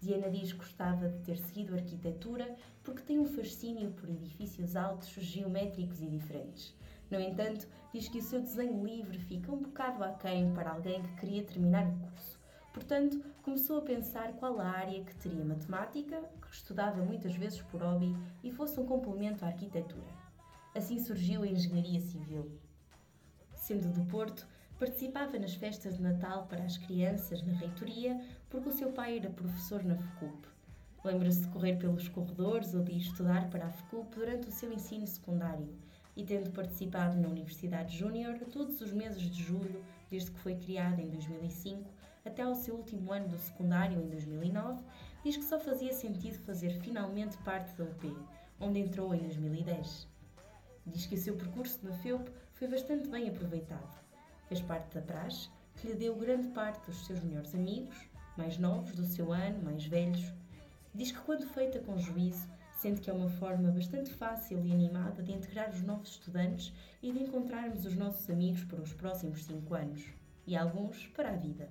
[0.00, 5.10] Diana diz que gostava de ter seguido arquitetura porque tem um fascínio por edifícios altos,
[5.10, 6.74] geométricos e diferentes.
[7.10, 11.16] No entanto, diz que o seu desenho livre fica um bocado aquém para alguém que
[11.16, 12.40] queria terminar o curso.
[12.72, 17.82] Portanto, começou a pensar qual a área que teria matemática, que estudava muitas vezes por
[17.82, 20.08] hobby e fosse um complemento à arquitetura.
[20.74, 22.58] Assim surgiu a engenharia civil.
[23.54, 24.46] Sendo do Porto,
[24.80, 29.28] Participava nas festas de Natal para as crianças na reitoria porque o seu pai era
[29.28, 30.48] professor na FECUP.
[31.04, 35.06] Lembra-se de correr pelos corredores ou de estudar para a FECUP durante o seu ensino
[35.06, 35.68] secundário
[36.16, 41.02] e tendo participado na Universidade Júnior todos os meses de julho desde que foi criada
[41.02, 41.84] em 2005
[42.24, 44.82] até ao seu último ano do secundário em 2009,
[45.22, 48.16] diz que só fazia sentido fazer finalmente parte da UP,
[48.58, 50.08] onde entrou em 2010.
[50.86, 53.99] Diz que o seu percurso na FEUP foi bastante bem aproveitado
[54.50, 57.94] Fez parte da praxe, que lhe deu grande parte dos seus melhores amigos,
[58.36, 60.32] mais novos do seu ano, mais velhos.
[60.92, 65.22] Diz que, quando feita com juízo, sente que é uma forma bastante fácil e animada
[65.22, 69.72] de integrar os novos estudantes e de encontrarmos os nossos amigos para os próximos cinco
[69.72, 70.04] anos
[70.48, 71.68] e alguns para a vida.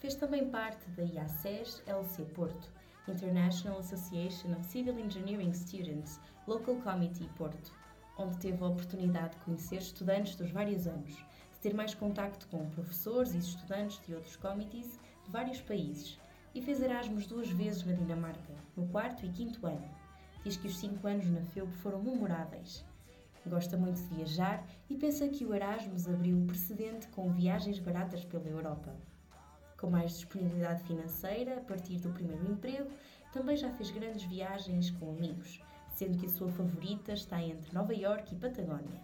[0.00, 2.68] Fez também parte da IACES LC Porto,
[3.06, 6.18] International Association of Civil Engineering Students,
[6.48, 7.78] Local Committee Porto,
[8.20, 12.68] onde teve a oportunidade de conhecer estudantes dos vários anos, de ter mais contacto com
[12.70, 16.18] professores e estudantes de outros comitês de vários países
[16.54, 19.88] e fez Erasmus duas vezes na Dinamarca, no quarto e quinto ano.
[20.44, 22.84] Diz que os cinco anos na FEUB foram memoráveis.
[23.46, 28.24] Gosta muito de viajar e pensa que o Erasmus abriu o precedente com viagens baratas
[28.24, 28.94] pela Europa.
[29.78, 32.90] Com mais disponibilidade financeira, a partir do primeiro emprego,
[33.32, 35.62] também já fez grandes viagens com amigos,
[35.94, 39.00] sendo que a sua favorita está entre Nova York e Patagónia.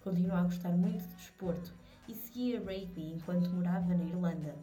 [0.00, 1.74] Continua a gostar muito de desporto
[2.06, 4.54] e seguia rugby enquanto morava na Irlanda.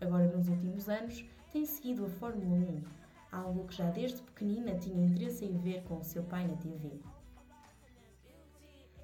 [0.00, 2.82] Agora, nos últimos anos, tem seguido a Fórmula 1,
[3.32, 7.00] algo que já desde pequenina tinha interesse em ver com o seu pai na TV.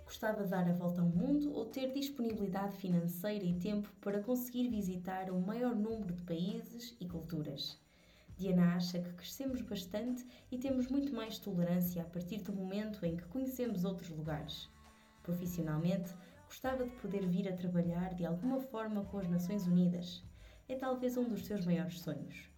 [0.04, 4.68] Gostava de dar a volta ao mundo ou ter disponibilidade financeira e tempo para conseguir
[4.68, 7.78] visitar o maior número de países e culturas.
[8.40, 13.14] Diana acha que crescemos bastante e temos muito mais tolerância a partir do momento em
[13.14, 14.66] que conhecemos outros lugares.
[15.22, 16.14] Profissionalmente,
[16.46, 20.24] gostava de poder vir a trabalhar de alguma forma com as Nações Unidas.
[20.70, 22.48] É talvez um dos seus maiores sonhos.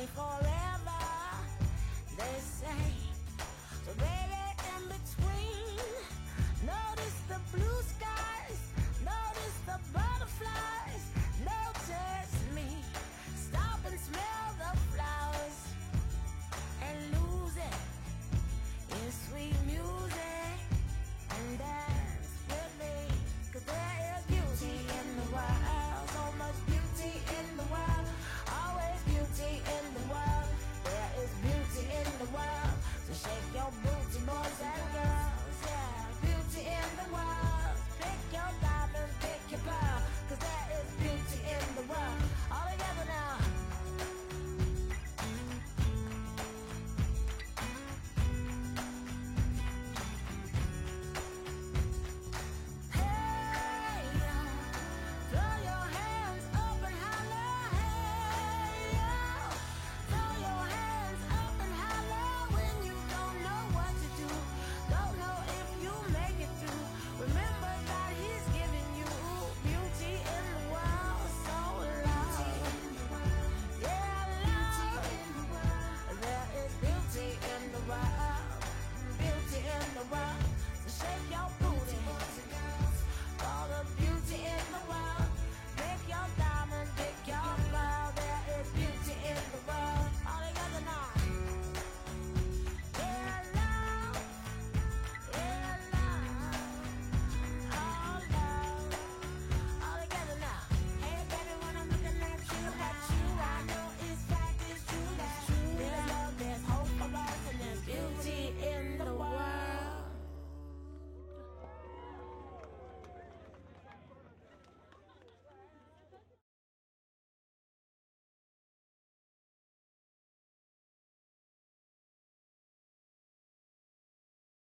[0.02, 0.51] life it.